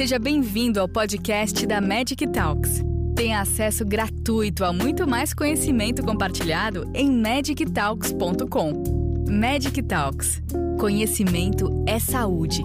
[0.00, 2.80] Seja bem-vindo ao podcast da Magic Talks.
[3.14, 8.82] Tenha acesso gratuito a muito mais conhecimento compartilhado em magictalks.com.
[9.30, 10.40] Magic Talks.
[10.80, 12.62] Conhecimento é saúde.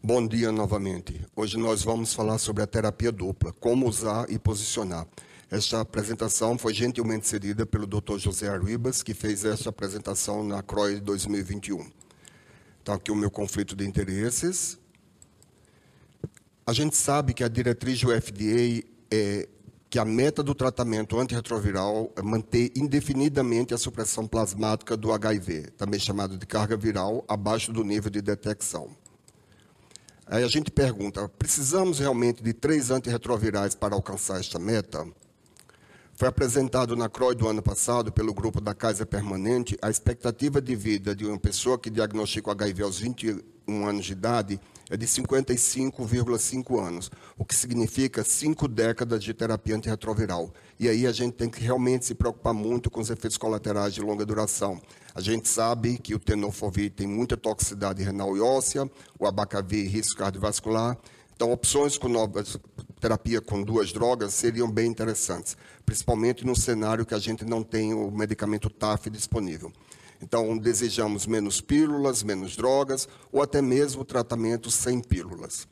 [0.00, 1.26] Bom dia novamente.
[1.34, 5.08] Hoje nós vamos falar sobre a terapia dupla, como usar e posicionar.
[5.50, 8.18] Esta apresentação foi gentilmente cedida pelo Dr.
[8.18, 11.98] José Arribas, que fez esta apresentação na CROI 2021.
[12.82, 14.78] Então, aqui o meu conflito de interesses.
[16.66, 19.48] A gente sabe que a diretriz do FDA é
[19.90, 25.98] que a meta do tratamento antirretroviral é manter indefinidamente a supressão plasmática do HIV, também
[25.98, 28.88] chamado de carga viral, abaixo do nível de detecção.
[30.26, 35.04] Aí a gente pergunta: precisamos realmente de três antirretrovirais para alcançar esta meta?
[36.20, 40.76] Foi apresentado na CROI do ano passado pelo grupo da Casa Permanente a expectativa de
[40.76, 45.06] vida de uma pessoa que diagnostica o HIV aos 21 anos de idade é de
[45.06, 50.52] 55,5 anos, o que significa cinco décadas de terapia antirretroviral.
[50.78, 54.02] E aí a gente tem que realmente se preocupar muito com os efeitos colaterais de
[54.02, 54.78] longa duração.
[55.14, 58.86] A gente sabe que o tenofovir tem muita toxicidade renal e óssea,
[59.18, 60.98] o abacavir risco cardiovascular,
[61.40, 62.58] então, opções com novas
[63.00, 67.94] terapia com duas drogas seriam bem interessantes, principalmente no cenário que a gente não tem
[67.94, 69.72] o medicamento TAF disponível.
[70.22, 75.66] Então, desejamos menos pílulas, menos drogas, ou até mesmo tratamento sem pílulas.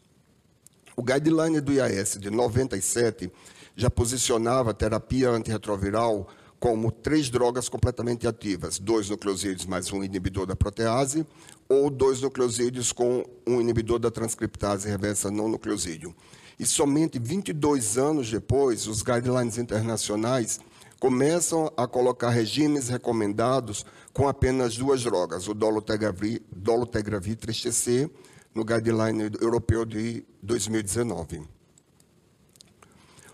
[0.97, 3.31] O guideline do IAS de 97
[3.77, 6.27] já posicionava a terapia antirretroviral
[6.59, 11.25] como três drogas completamente ativas, dois nucleosídeos mais um inibidor da protease,
[11.69, 16.15] ou dois nucleosídeos com um inibidor da transcriptase reversa não nucleosídeo.
[16.59, 20.61] E somente 22 anos depois, os guidelines internacionais
[20.99, 28.11] começam a colocar regimes recomendados com apenas duas drogas, o dolutegravir, dolutegravir 3TC,
[28.55, 31.43] no guideline europeu de 2019.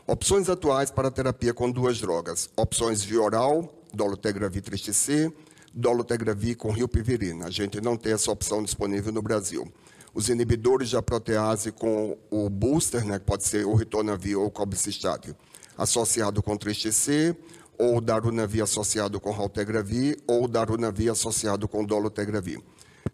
[0.06, 2.50] Opções atuais para terapia com duas drogas.
[2.54, 5.32] Opções via oral, dolutegravir 3TC,
[5.72, 7.46] dolutegravir com rilpivirina.
[7.46, 9.72] A gente não tem essa opção disponível no Brasil.
[10.14, 14.50] Os inibidores da protease com o booster, né, que pode ser o ritonavir ou o
[14.50, 15.34] cobicistat,
[15.76, 17.36] associado com 3TC,
[17.76, 22.60] ou darunavir associado com raltegravir, ou darunavir associado com dolutegravir.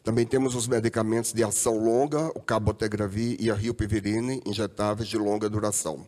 [0.04, 5.48] Também temos os medicamentos de ação longa, o cabotegravir e a rilpivirina, injetáveis de longa
[5.48, 6.06] duração.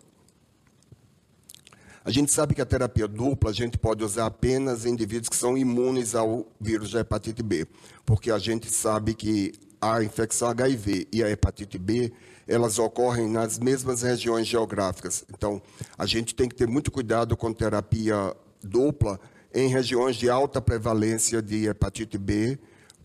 [2.05, 5.37] A gente sabe que a terapia dupla a gente pode usar apenas em indivíduos que
[5.37, 7.67] são imunes ao vírus da hepatite B,
[8.05, 9.53] porque a gente sabe que
[9.83, 12.13] a infecção HIV e a hepatite B,
[12.47, 15.25] elas ocorrem nas mesmas regiões geográficas.
[15.29, 15.61] Então,
[15.99, 19.19] a gente tem que ter muito cuidado com terapia dupla
[19.53, 22.61] em regiões de alta prevalência de hepatite B,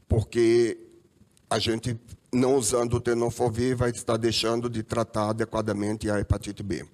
[0.07, 0.77] porque
[1.49, 1.99] a gente,
[2.31, 6.85] não usando o tenofovir, vai estar deixando de tratar adequadamente a hepatite B.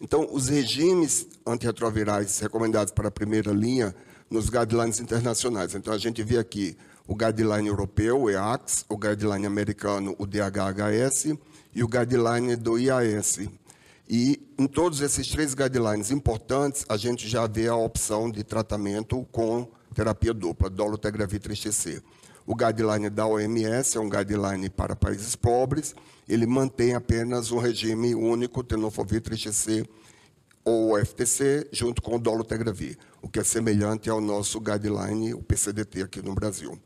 [0.00, 3.94] Então, os regimes antirretrovirais recomendados para a primeira linha
[4.30, 5.74] nos guidelines internacionais.
[5.74, 11.36] Então, a gente vê aqui o guideline europeu, o EACS, o guideline americano, o DHHS,
[11.74, 13.40] e o guideline do IAS.
[14.08, 19.26] E em todos esses três guidelines importantes, a gente já vê a opção de tratamento
[19.32, 22.02] com terapia dupla, dolutegravir 3TC.
[22.46, 25.94] O guideline da OMS é um guideline para países pobres,
[26.28, 29.86] ele mantém apenas um regime único, tenofovir 3TC
[30.62, 36.02] ou FTC, junto com o dolutegravir, o que é semelhante ao nosso guideline, o PCDT
[36.02, 36.78] aqui no Brasil.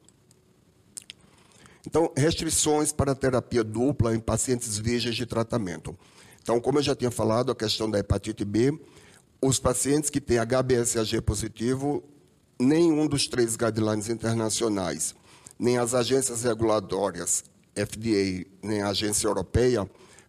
[1.89, 5.99] Então, restrições para terapia dupla em pacientes virgens de tratamento.
[6.43, 8.79] Então, como eu já tinha falado, a questão da hepatite B,
[9.41, 12.05] os pacientes que têm HBsAg positivo,
[12.61, 15.15] nenhum dos três guidelines internacionais
[15.59, 17.45] nem as agências regulatórias,
[17.75, 19.89] FDA, nem a agência europeia,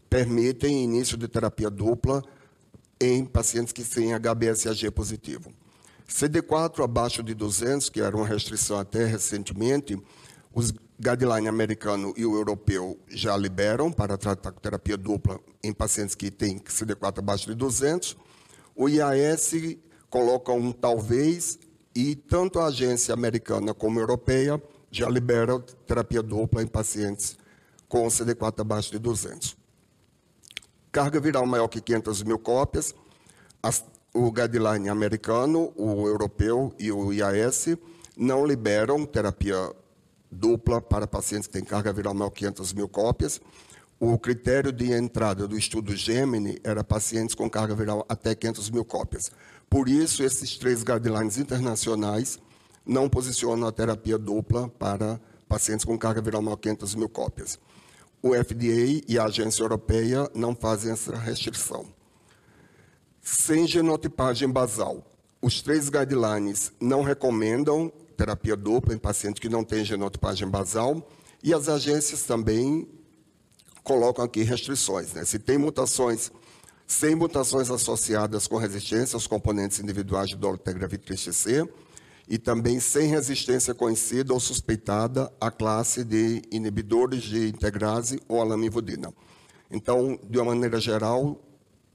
[0.09, 2.23] permitem início de terapia dupla
[2.99, 5.53] em pacientes que têm HBsAg positivo.
[6.07, 10.01] CD4 abaixo de 200, que era uma restrição até recentemente,
[10.51, 16.29] os guideline americano e o europeu já liberam para tratar terapia dupla em pacientes que
[16.29, 18.17] têm CD4 abaixo de 200.
[18.75, 19.53] O IAS
[20.09, 21.57] coloca um talvez
[21.95, 24.61] e tanto a agência americana como a europeia
[24.91, 27.37] já libera terapia dupla em pacientes
[27.87, 29.57] com CD4 abaixo de 200.
[30.91, 32.93] Carga viral maior que 500 mil cópias,
[33.63, 37.67] as, o guideline americano, o europeu e o IAS
[38.17, 39.71] não liberam terapia
[40.31, 43.41] dupla para pacientes que têm carga viral maior que 500 mil cópias.
[43.99, 48.85] O critério de entrada do estudo Gemini era pacientes com carga viral até 500 mil
[48.85, 49.31] cópias.
[49.69, 52.39] Por isso, esses três guidelines internacionais
[52.85, 57.59] não posicionam a terapia dupla para pacientes com carga viral maior que 500 mil cópias.
[58.21, 61.85] O FDA e a agência europeia não fazem essa restrição.
[63.21, 65.03] Sem genotipagem basal,
[65.41, 71.07] os três guidelines não recomendam terapia dupla em pacientes que não têm genotipagem basal
[71.41, 72.85] e as agências também
[73.81, 75.13] colocam aqui restrições.
[75.13, 75.23] Né?
[75.23, 76.29] Se tem mutações,
[76.85, 81.45] sem mutações associadas com resistência aos componentes individuais de dolutegravir 3
[82.27, 89.13] e também sem resistência conhecida ou suspeitada à classe de inibidores de integrase ou alamivudina.
[89.71, 91.41] Então, de uma maneira geral,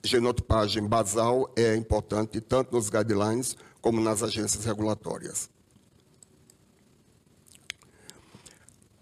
[0.02, 5.52] genotipagem basal é importante tanto nos guidelines como nas agências regulatórias.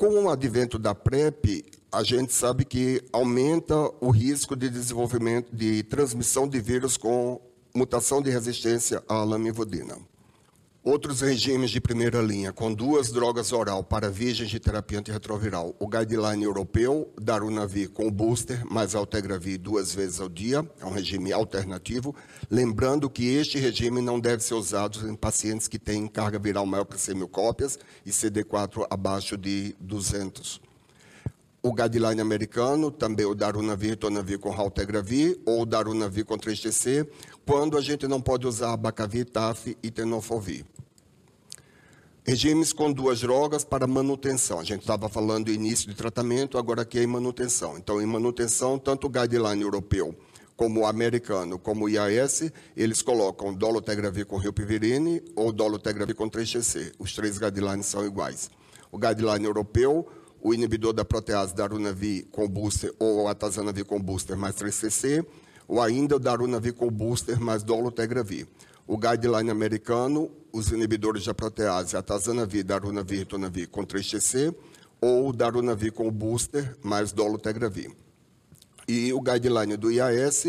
[0.03, 5.85] Com o advento da PrEP, a gente sabe que aumenta o risco de desenvolvimento de
[5.85, 7.41] transmissão de vírus com
[7.73, 9.97] mutação de resistência à lamivudina.
[10.85, 15.87] Outros regimes de primeira linha, com duas drogas oral para virgens de terapia antirretroviral, o
[15.87, 22.13] guideline europeu, Darunavir com booster, mais Altegravir duas vezes ao dia, é um regime alternativo.
[22.51, 26.85] Lembrando que este regime não deve ser usado em pacientes que têm carga viral maior
[26.85, 30.72] que 100 mil cópias e CD4 abaixo de 200.
[31.63, 37.09] O guideline americano, também o Darunavir, Tonavir com Raltegravir, ou Darunavir com 3TC,
[37.47, 40.65] quando a gente não pode usar Bacavir, TAF e Tenofovir.
[42.25, 44.59] Regimes com duas drogas para manutenção.
[44.59, 47.77] A gente estava falando início de tratamento, agora aqui é em manutenção.
[47.79, 50.17] Então, em manutenção, tanto o guideline europeu
[50.57, 56.93] como o americano, como o IAS, eles colocam dolutegravir com rilpivirine ou dolutegravir com 3-TC.
[56.99, 58.51] Os três guidelines são iguais.
[58.91, 60.07] O guideline europeu,
[60.43, 65.25] o inibidor da protease darunavir com booster ou atazanavir com booster mais 3-TC,
[65.69, 68.49] ou ainda o darunavir com booster mais dolutegravir.
[68.87, 74.53] O guideline americano, os inibidores da protease, atazanavir, darunavir, ritonavir com 3-TC,
[75.01, 77.93] ou darunavir com booster mais dolutegravir.
[78.89, 80.47] E o guideline do IAS,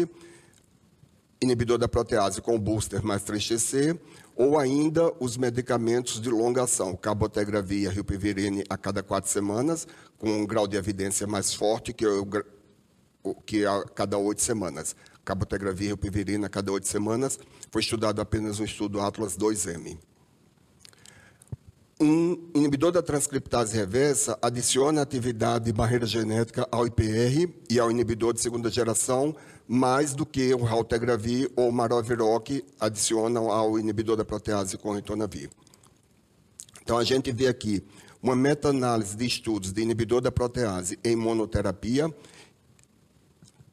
[1.40, 4.00] inibidor da protease com booster mais 3-TC,
[4.36, 9.88] ou ainda os medicamentos de longa ação, cabotegravir e rilpivirine a cada quatro semanas,
[10.18, 12.26] com um grau de evidência mais forte que, o,
[13.46, 17.40] que a cada oito semanas cabotegravir e rilpivirina a cada oito semanas,
[17.72, 19.98] foi estudado apenas um estudo Atlas 2M.
[22.04, 28.34] Um inibidor da transcriptase reversa adiciona atividade de barreira genética ao IPR e ao inibidor
[28.34, 29.34] de segunda geração,
[29.66, 35.50] mais do que o raltegravir ou maroviroc adicionam ao inibidor da protease com ritonavir.
[36.82, 37.82] Então, a gente vê aqui
[38.22, 42.14] uma meta-análise de estudos de inibidor da protease em monoterapia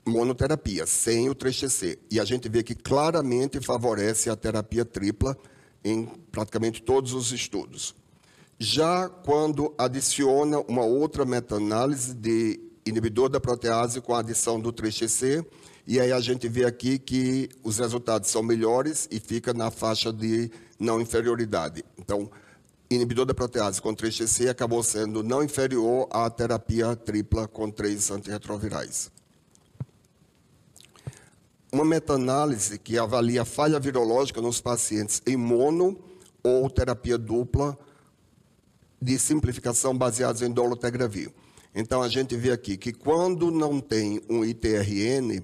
[0.06, 1.98] monoterapia, sem o 3TC.
[2.08, 5.36] E a gente vê que claramente favorece a terapia tripla
[5.84, 7.98] em praticamente todos os estudos.
[8.62, 15.42] Já quando adiciona uma outra meta-análise de inibidor da protease com a adição do 3TC,
[15.86, 20.12] e aí a gente vê aqui que os resultados são melhores e fica na faixa
[20.12, 21.82] de não inferioridade.
[21.98, 22.30] Então,
[22.90, 29.10] inibidor da protease com 3TC acabou sendo não inferior à terapia tripla com três antirretrovirais
[31.72, 35.96] uma meta-análise que avalia falha virológica nos pacientes em mono
[36.42, 37.78] ou terapia dupla
[39.00, 41.32] de simplificação baseados em dolutegravir.
[41.74, 45.42] Então, a gente vê aqui que quando não tem um ITRN,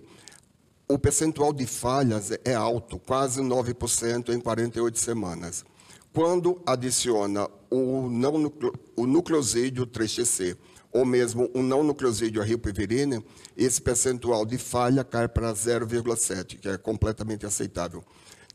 [0.88, 5.64] o percentual de falhas é alto, quase 9% em 48 semanas.
[6.12, 8.52] Quando adiciona o, não,
[8.96, 10.56] o nucleosídeo 3TC
[10.92, 13.22] ou mesmo um não nucleosídeo rilpivirina,
[13.54, 18.02] esse percentual de falha cai para 0,7, que é completamente aceitável.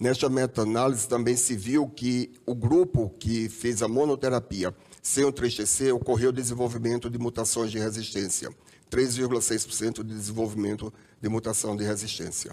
[0.02, 5.94] Nesta meta-análise também se viu que o grupo que fez a monoterapia sem o 3TC
[5.94, 8.50] ocorreu desenvolvimento de mutações de resistência,
[8.90, 10.92] 3,6% de desenvolvimento
[11.22, 12.52] de mutação de resistência.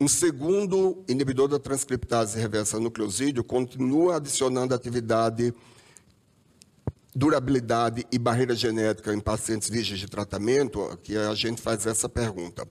[0.00, 5.52] Um segundo inibidor da transcriptase reversa nucleosídeo continua adicionando atividade
[7.12, 12.64] durabilidade e barreira genética em pacientes virgens de tratamento, que a gente faz essa pergunta.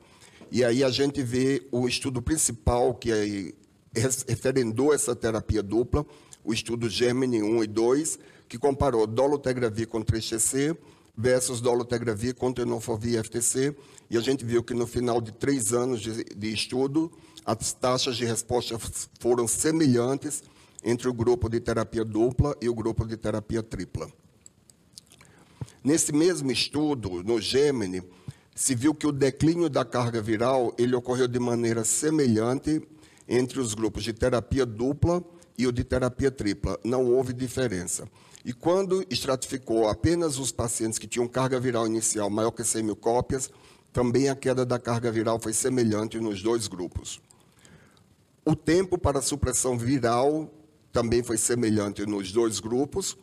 [0.52, 3.54] E aí a gente vê o estudo principal que
[3.94, 6.06] referendou essa terapia dupla,
[6.44, 10.78] o estudo Gemini 1 e 2, que comparou dolutegravir com 3TC
[11.18, 13.76] versus dolutegravir com tenofovir FTC,
[14.10, 17.12] e a gente viu que no final de três anos de, de estudo,
[17.44, 18.78] as taxas de resposta
[19.20, 20.44] foram semelhantes
[20.84, 24.08] entre o grupo de terapia dupla e o grupo de terapia tripla.
[25.84, 28.04] Nesse mesmo estudo, no Gemini,
[28.58, 32.82] se viu que o declínio da carga viral ele ocorreu de maneira semelhante
[33.30, 35.24] entre os grupos de terapia dupla
[35.56, 36.80] e o de terapia tripla.
[36.84, 38.10] Não houve diferença.
[38.44, 42.96] E quando estratificou apenas os pacientes que tinham carga viral inicial maior que 100 mil
[42.96, 43.52] cópias,
[43.94, 47.22] também a queda da carga viral foi semelhante nos dois grupos.
[48.44, 50.52] O tempo para supressão viral
[50.92, 53.16] também foi semelhante nos dois grupos.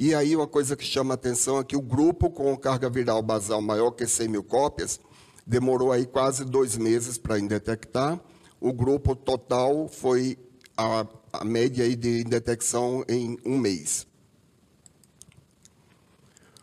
[0.00, 3.20] E aí uma coisa que chama a atenção é que o grupo com carga viral
[3.20, 5.00] basal maior que 100 mil cópias
[5.44, 8.20] demorou aí quase dois meses para indetectar.
[8.60, 10.38] O grupo total foi
[10.76, 14.06] a, a média aí de indetecção em um mês.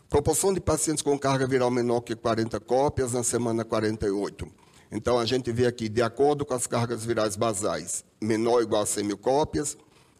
[0.09, 4.47] Proporção de pacientes com carga viral menor que 40 cópias na semana 48.
[4.89, 8.83] Então, a gente vê aqui, de acordo com as cargas virais basais, menor ou igual
[8.83, 9.75] a 100 mil cópias,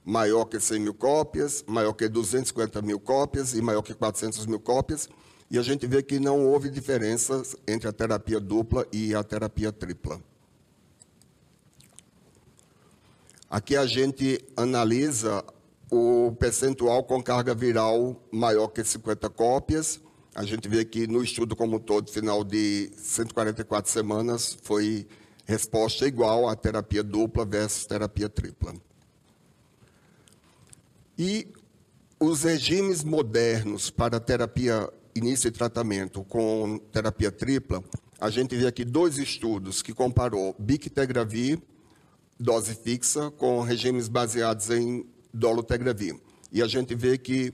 [0.06, 4.60] maior que 100 mil cópias, maior que 250 mil cópias e maior que 400 mil
[4.60, 5.10] cópias.
[5.50, 9.72] E a gente vê que não houve diferenças entre a terapia dupla e a terapia
[9.72, 10.22] tripla.
[13.50, 15.44] Aqui a gente analisa
[15.92, 20.00] o percentual com carga viral maior que 50 cópias.
[20.34, 25.08] A gente vê que no estudo como um todo, final de 144 semanas, foi
[25.46, 28.74] resposta igual à terapia dupla versus terapia tripla.
[31.18, 31.48] E
[32.20, 37.82] os regimes modernos para terapia início de tratamento com terapia tripla,
[38.20, 41.60] a gente vê aqui dois estudos que comparou Bictegravir,
[42.38, 46.20] dose fixa, com regimes baseados em dolutegravir.
[46.52, 47.54] E a gente vê que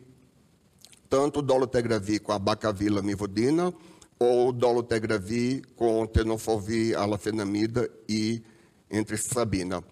[1.08, 3.72] tanto dolutegravir com a bacavila mivudina
[4.18, 8.42] ou dolutegravir com tenofovir, alafenamida e
[8.90, 9.84] entre sabina.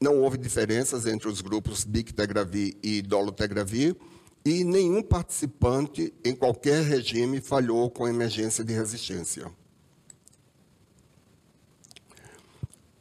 [0.00, 3.96] Não houve diferenças entre os grupos bictegravir e dolutegravir
[4.44, 9.50] e nenhum participante em qualquer regime falhou com emergência de resistência.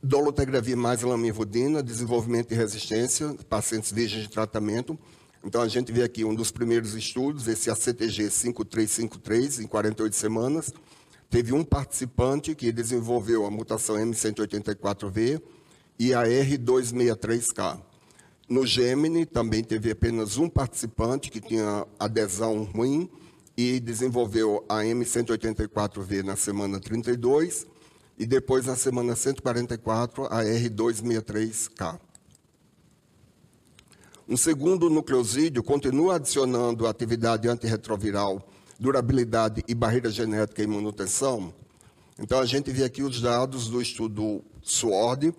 [0.07, 4.97] dolutegravir mais lamivudina, desenvolvimento de resistência, pacientes virgens de tratamento.
[5.43, 10.73] Então, a gente vê aqui um dos primeiros estudos, esse ACTG 5353, em 48 semanas.
[11.29, 15.41] Teve um participante que desenvolveu a mutação M184V
[15.99, 17.79] e a R263K.
[18.49, 23.09] No Gemini, também teve apenas um participante que tinha adesão ruim
[23.57, 27.65] e desenvolveu a M184V na semana 32
[28.17, 31.99] e depois, na semana 144, a R263K.
[34.27, 38.45] Um segundo nucleosídeo continua adicionando atividade antirretroviral,
[38.79, 41.53] durabilidade e barreira genética e manutenção.
[42.19, 45.33] Então, a gente vê aqui os dados do estudo SWORD,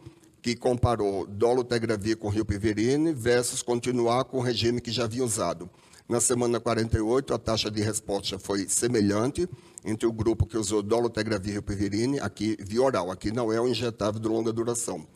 [0.48, 5.68] que comparou dolutegravir com rilpivirine versus continuar com o regime que já havia usado.
[6.08, 9.46] Na semana 48, a taxa de resposta foi semelhante
[9.84, 13.68] entre o grupo que usou dolutegravir e rilpivirine, aqui via oral, aqui não é o
[13.68, 15.06] injetável de longa duração.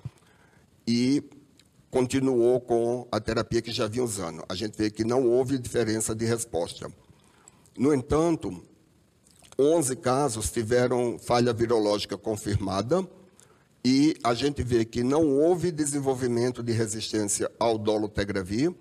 [0.86, 1.24] E
[1.90, 4.44] continuou com a terapia que já vinha usando.
[4.50, 6.92] A gente vê que não houve diferença de resposta.
[7.78, 8.62] No entanto,
[9.58, 13.08] 11 casos tiveram falha virológica confirmada
[13.84, 18.72] e a gente vê que não houve desenvolvimento de resistência ao dolutegravir,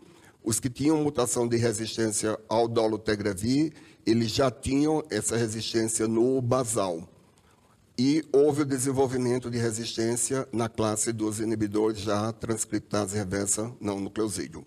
[0.44, 3.74] os que tinham mutação de resistência ao dolutegravir,
[4.06, 7.08] eles já tinham essa resistência no basal.
[7.98, 14.66] E houve o desenvolvimento de resistência na classe dos inibidores já transcriptase reversa não nucleosídeo.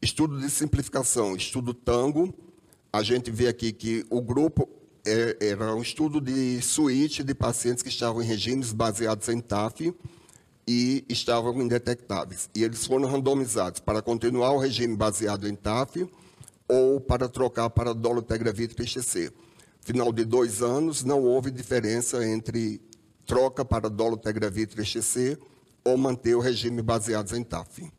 [0.00, 2.32] Estudo de simplificação, estudo Tango.
[2.92, 4.68] A gente vê aqui que o grupo
[5.04, 9.94] era um estudo de suíte de pacientes que estavam em regimes baseados em TAF,
[10.66, 12.48] e estavam indetectáveis.
[12.54, 16.08] E eles foram randomizados para continuar o regime baseado em TAF
[16.68, 19.32] ou para trocar para dolutegravir TXC.
[19.80, 22.80] Final de dois anos, não houve diferença entre
[23.26, 25.38] troca para dolutegravir TXC
[25.84, 27.92] ou manter o regime baseado em TAF.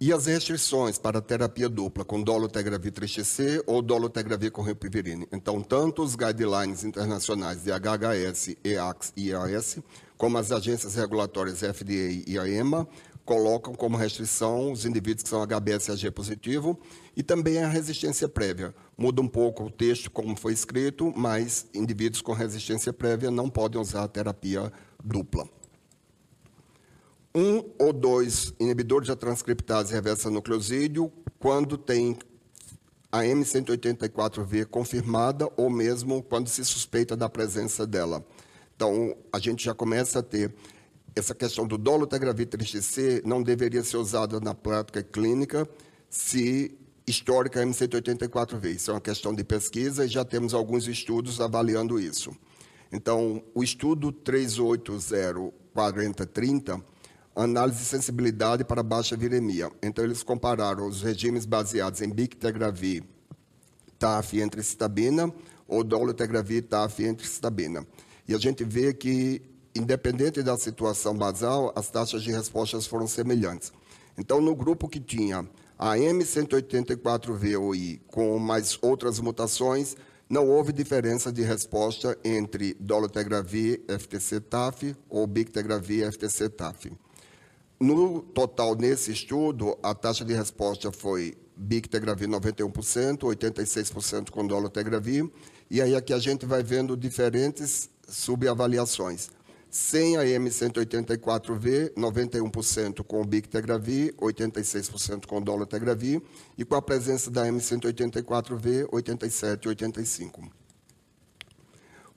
[0.00, 5.26] E as restrições para terapia dupla com dolutegravir TXC ou dolutegravir com ripivirine.
[5.32, 9.78] Então, tanto os guidelines internacionais de HHS, EACS e EAS
[10.16, 12.86] como as agências regulatórias FDA e a EMA,
[13.24, 16.78] colocam como restrição os indivíduos que são HBsAg positivo
[17.16, 18.72] e também a resistência prévia.
[18.96, 23.80] Muda um pouco o texto como foi escrito, mas indivíduos com resistência prévia não podem
[23.80, 25.57] usar a terapia dupla.
[27.34, 32.16] Um ou dois inibidores da transcriptase reversa nucleosídeo quando tem
[33.10, 38.24] a M184V confirmada ou mesmo quando se suspeita da presença dela.
[38.74, 40.54] Então, a gente já começa a ter
[41.16, 45.68] essa questão do dolutegravir 3 não deveria ser usada na prática clínica
[46.08, 48.76] se histórica M184V.
[48.76, 52.30] Isso é uma questão de pesquisa e já temos alguns estudos avaliando isso.
[52.92, 56.82] Então, o estudo 380-4030,
[57.44, 59.70] análise de sensibilidade para baixa viremia.
[59.82, 63.04] Então, eles compararam os regimes baseados em bictegravir,
[63.98, 65.32] TAF e entricitabina,
[65.66, 67.86] ou dolutegravir, TAF e entricitabina.
[68.26, 69.40] E a gente vê que,
[69.74, 73.72] independente da situação basal, as taxas de respostas foram semelhantes.
[74.16, 75.46] Então, no grupo que tinha
[75.78, 79.94] a M184VOI com mais outras mutações,
[80.28, 86.90] não houve diferença de resposta entre dolutegravir FTC-TAF ou bictegravir FTC-TAF.
[87.80, 95.30] No total, nesse estudo, a taxa de resposta foi bictegravir 91%, 86% com dolutegravir,
[95.70, 99.30] e aí aqui a gente vai vendo diferentes subavaliações.
[99.70, 106.20] Sem a M184V, 91% com bictegravir, 86% com dolutegravir,
[106.56, 110.67] e com a presença da M184V, 87% e 85%.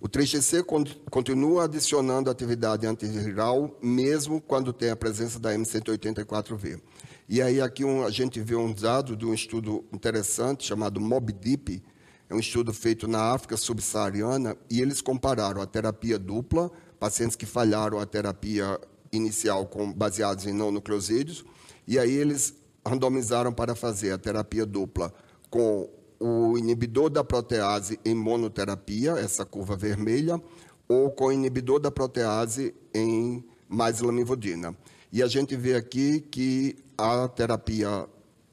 [0.03, 0.65] O 3GC
[1.11, 6.81] continua adicionando atividade antiviral, mesmo quando tem a presença da M184V.
[7.29, 11.83] E aí aqui um, a gente vê um dado de um estudo interessante chamado MOBDIP,
[12.27, 17.45] é um estudo feito na África subsaariana, e eles compararam a terapia dupla, pacientes que
[17.45, 18.81] falharam a terapia
[19.11, 21.45] inicial com, baseados em não nucleosídeos,
[21.87, 25.13] e aí eles randomizaram para fazer a terapia dupla
[25.47, 25.87] com
[26.21, 30.39] o inibidor da protease em monoterapia, essa curva vermelha,
[30.87, 34.75] ou com o inibidor da protease em mais lamivudina.
[35.11, 38.07] E a gente vê aqui que a terapia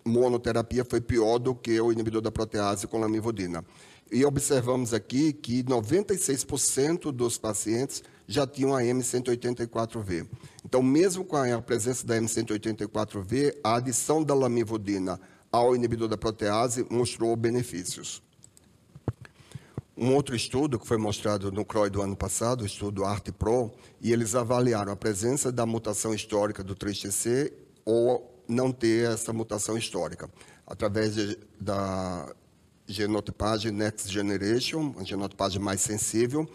[0.05, 3.63] monoterapia foi pior do que o inibidor da protease com lamivudina.
[4.11, 10.27] E observamos aqui que 96% dos pacientes já tinham a M184V.
[10.65, 16.87] Então, mesmo com a presença da M184V, a adição da lamivudina ao inibidor da protease
[16.90, 18.23] mostrou benefícios.
[19.97, 24.12] Um outro estudo que foi mostrado no CROI do ano passado, o estudo ART-PRO, e
[24.12, 27.52] eles avaliaram a presença da mutação histórica do 3TC
[27.85, 30.31] ou não ter essa mutação histórica,
[30.67, 32.33] através de, da
[32.87, 36.49] genotipagem Next Generation, a genotipagem mais sensível,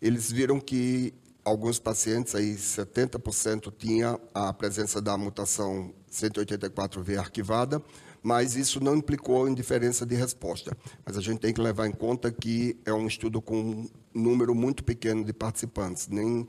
[0.00, 1.12] eles viram que
[1.44, 7.82] alguns pacientes, aí 70% tinha a presença da mutação 184V arquivada,
[8.22, 10.76] mas isso não implicou em diferença de resposta.
[11.04, 14.54] Mas a gente tem que levar em conta que é um estudo com um número
[14.54, 16.48] muito pequeno de participantes, nem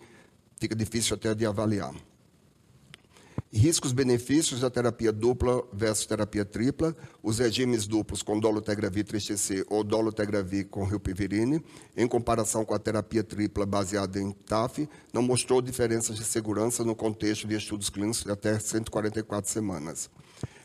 [0.60, 1.94] fica difícil até de avaliar.
[3.54, 10.68] Riscos-benefícios da terapia dupla versus terapia tripla, os regimes duplos com dolutegravir 3TC ou dolutegravir
[10.70, 11.62] com rilpivirine,
[11.98, 16.96] em comparação com a terapia tripla baseada em TAF, não mostrou diferenças de segurança no
[16.96, 20.10] contexto de estudos clínicos de até 144 semanas.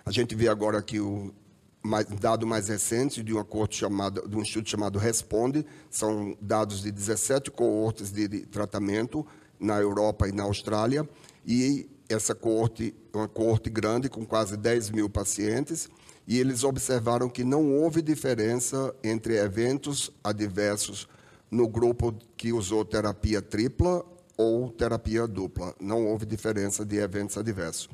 [0.08, 1.34] A gente vê agora aqui o
[1.82, 6.82] mais, dado mais recente de, uma corte chamada, de um estudo chamado Responde, são dados
[6.82, 9.26] de 17 coortes de, de tratamento
[9.58, 11.08] na Europa e na Austrália,
[11.44, 15.88] e essa coorte, uma coorte grande, com quase 10 mil pacientes,
[16.24, 21.08] e eles observaram que não houve diferença entre eventos adversos
[21.50, 25.74] no grupo que usou terapia tripla ou terapia dupla.
[25.80, 27.88] Não houve diferença de eventos adversos.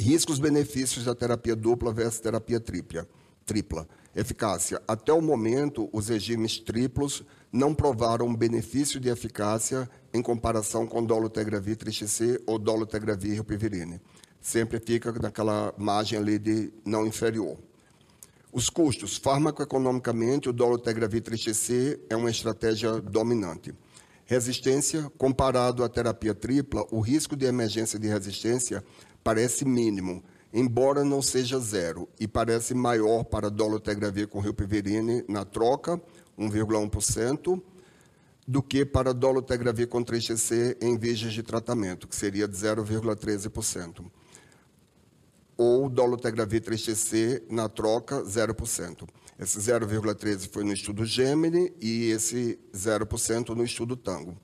[0.00, 3.06] Riscos-benefícios da terapia dupla versus terapia tripla.
[3.44, 3.86] tripla.
[4.14, 4.80] Eficácia.
[4.86, 11.76] Até o momento, os regimes triplos não provaram benefício de eficácia em comparação com dolutegravir
[11.76, 14.00] 3 ou dolutegravir rilpivirine.
[14.40, 17.58] Sempre fica naquela margem ali de não inferior.
[18.52, 19.16] Os custos.
[19.16, 21.70] Farmacoeconomicamente, o dolutegravir 3
[22.08, 23.74] é uma estratégia dominante.
[24.24, 28.84] Resistência, comparado à terapia tripla, o risco de emergência de resistência
[29.22, 36.00] parece mínimo, embora não seja zero, e parece maior para dolutegravir com rilpivirine na troca,
[36.38, 37.60] 1,1%,
[38.46, 44.10] do que para dolutegravir com 3-TC em virgens de tratamento, que seria de 0,13%.
[45.54, 49.06] Ou dolutegravir 3-TC na troca, 0%.
[49.38, 54.36] Esse 0,13% foi no estudo Gemini e esse 0% no estudo Tango.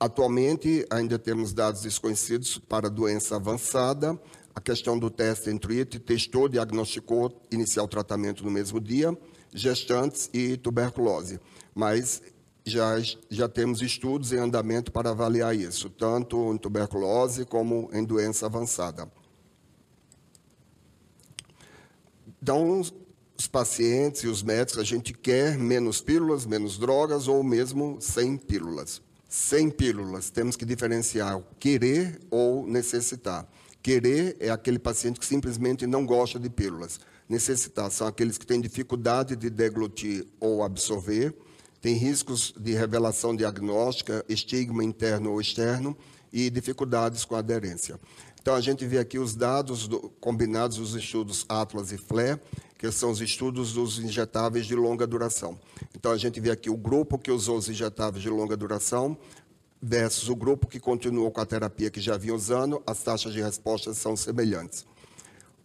[0.00, 4.18] Atualmente, ainda temos dados desconhecidos para doença avançada.
[4.54, 9.16] A questão do teste treat testou, diagnosticou, iniciar o tratamento no mesmo dia,
[9.52, 11.40] gestantes e tuberculose.
[11.74, 12.22] Mas
[12.64, 12.94] já,
[13.28, 19.10] já temos estudos em andamento para avaliar isso, tanto em tuberculose como em doença avançada.
[22.40, 27.98] Então, os pacientes e os médicos, a gente quer menos pílulas, menos drogas ou mesmo
[28.00, 33.46] sem pílulas sem pílulas, temos que diferenciar querer ou necessitar.
[33.82, 36.98] Querer é aquele paciente que simplesmente não gosta de pílulas.
[37.28, 41.34] Necessitar são aqueles que têm dificuldade de deglutir ou absorver,
[41.80, 45.96] têm riscos de revelação diagnóstica, estigma interno ou externo,
[46.32, 47.98] e dificuldades com aderência.
[48.40, 52.40] Então, a gente vê aqui os dados do, combinados dos estudos Atlas e FLE,
[52.78, 55.58] que são os estudos dos injetáveis de longa duração.
[55.94, 59.18] Então, a gente vê aqui o grupo que usou os injetáveis de longa duração
[59.82, 63.42] versus o grupo que continuou com a terapia que já vinha usando, as taxas de
[63.42, 64.86] resposta são semelhantes.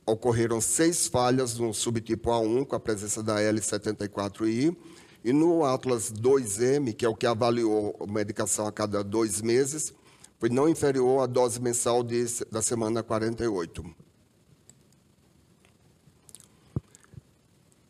[0.05, 4.75] Ocorreram seis falhas no subtipo A1, com a presença da L74I,
[5.23, 9.93] e no Atlas 2M, que é o que avaliou a medicação a cada dois meses,
[10.39, 14.02] foi não inferior à dose mensal de, da semana 48.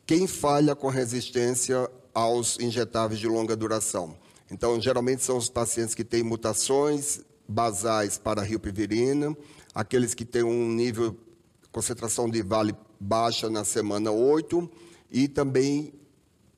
[0.06, 4.18] Quem falha com resistência aos injetáveis de longa duração?
[4.52, 9.36] Então, geralmente são os pacientes que têm mutações basais para rilpivirina,
[9.74, 11.18] aqueles que têm um nível
[11.72, 14.70] concentração de vale baixa na semana 8
[15.10, 15.94] e também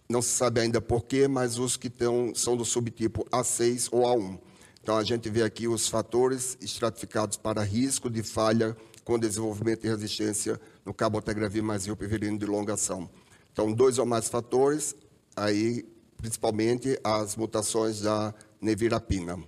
[0.09, 4.39] não se sabe ainda porquê, mas os que tão, são do subtipo A6 ou A1.
[4.81, 9.87] Então, a gente vê aqui os fatores estratificados para risco de falha com desenvolvimento de
[9.87, 13.07] resistência no cabotegravir mais rilpivirina de longa ação.
[13.55, 14.93] Então, dois ou mais fatores,
[15.33, 15.85] aí
[16.17, 19.41] principalmente as mutações da nevirapina.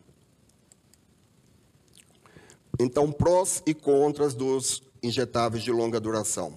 [2.79, 6.53] Então, prós e contras dos injetáveis de longa duração.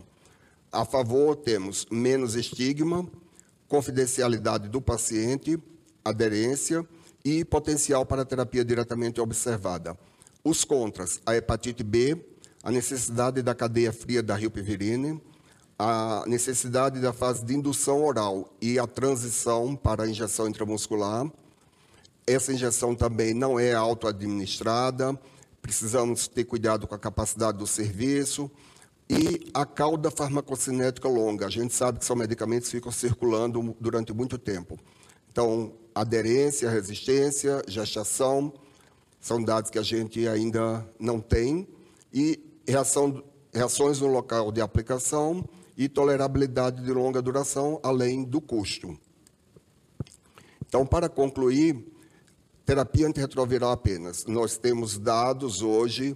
[0.70, 3.04] A favor, temos menos estigma,
[3.66, 5.58] confidencialidade do paciente,
[6.04, 6.86] aderência,
[7.24, 9.98] e potencial para terapia diretamente observada.
[10.44, 12.16] Os contras, a hepatite B,
[12.62, 15.20] a necessidade da cadeia fria da rilpivirine,
[15.82, 21.26] a necessidade da fase de indução oral e a transição para a injeção intramuscular.
[22.26, 25.18] Essa injeção também não é auto-administrada,
[25.62, 28.50] precisamos ter cuidado com a capacidade do serviço.
[29.08, 34.12] E a cauda farmacocinética longa, a gente sabe que são medicamentos que ficam circulando durante
[34.12, 34.78] muito tempo.
[35.32, 38.52] Então, aderência, resistência, gestação,
[39.18, 41.66] são dados que a gente ainda não tem,
[42.12, 42.38] e
[42.68, 45.42] reação, reações no local de aplicação
[45.80, 48.98] e tolerabilidade de longa duração, além do custo.
[50.68, 51.90] Então, para concluir,
[52.66, 54.26] terapia antirretroviral apenas.
[54.26, 56.14] Nós temos dados hoje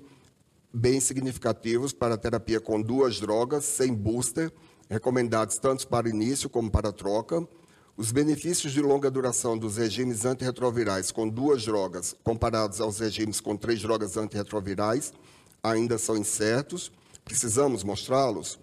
[0.70, 4.52] bem significativos para terapia com duas drogas, sem booster,
[4.86, 7.48] recomendados tanto para início como para troca.
[7.96, 13.56] Os benefícios de longa duração dos regimes antirretrovirais com duas drogas, comparados aos regimes com
[13.56, 15.14] três drogas antirretrovirais,
[15.62, 16.92] ainda são incertos.
[17.24, 18.62] Precisamos mostrá-los.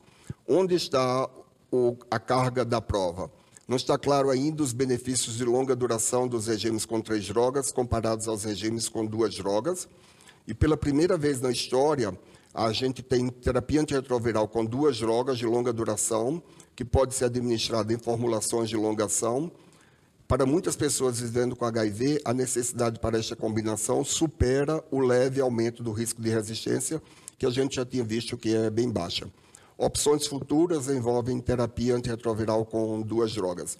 [0.53, 1.29] Onde está
[1.71, 3.31] o, a carga da prova?
[3.65, 8.27] Não está claro ainda os benefícios de longa duração dos regimes com três drogas, comparados
[8.27, 9.87] aos regimes com duas drogas.
[10.45, 12.13] E pela primeira vez na história,
[12.53, 16.43] a gente tem terapia antirretroviral com duas drogas de longa duração,
[16.75, 19.49] que pode ser administrada em formulações de longa ação.
[20.27, 25.81] Para muitas pessoas vivendo com HIV, a necessidade para esta combinação supera o leve aumento
[25.81, 27.01] do risco de resistência,
[27.37, 29.31] que a gente já tinha visto que é bem baixa.
[29.82, 33.80] Opções futuras envolvem terapia antirretroviral com duas drogas.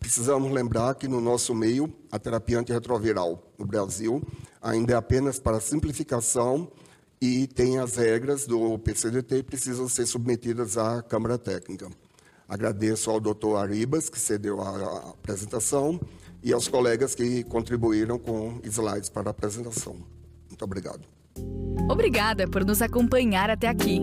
[0.00, 4.22] Precisamos lembrar que no nosso meio, a terapia antirretroviral no Brasil
[4.62, 6.72] ainda é apenas para simplificação
[7.20, 11.90] e tem as regras do PCDT precisam ser submetidas à Câmara Técnica.
[12.48, 16.00] Agradeço ao doutor Aribas, que cedeu a apresentação,
[16.42, 19.94] e aos colegas que contribuíram com slides para a apresentação.
[20.48, 21.02] Muito obrigado.
[21.90, 24.02] Obrigada por nos acompanhar até aqui.